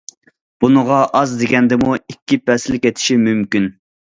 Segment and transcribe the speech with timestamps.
[0.63, 3.71] بۇنىڭغا ئاز دېگەندىمۇ ئىككى پەسىل كېتىشى مۇمكىن.